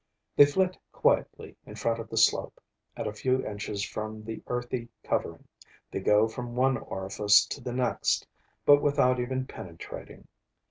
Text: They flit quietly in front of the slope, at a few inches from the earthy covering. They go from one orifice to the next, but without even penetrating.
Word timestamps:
They 0.35 0.47
flit 0.47 0.79
quietly 0.91 1.55
in 1.63 1.75
front 1.75 1.99
of 1.99 2.09
the 2.09 2.17
slope, 2.17 2.59
at 2.97 3.05
a 3.05 3.13
few 3.13 3.45
inches 3.45 3.83
from 3.83 4.23
the 4.23 4.41
earthy 4.47 4.89
covering. 5.03 5.47
They 5.91 5.99
go 5.99 6.27
from 6.27 6.55
one 6.55 6.77
orifice 6.79 7.45
to 7.45 7.61
the 7.61 7.71
next, 7.73 8.25
but 8.65 8.81
without 8.81 9.19
even 9.19 9.45
penetrating. 9.45 10.27